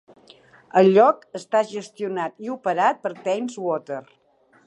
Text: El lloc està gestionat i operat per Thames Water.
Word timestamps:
El 0.79 0.87
lloc 0.95 1.27
està 1.39 1.61
gestionat 1.73 2.35
i 2.47 2.51
operat 2.55 3.05
per 3.05 3.13
Thames 3.19 3.61
Water. 3.67 4.03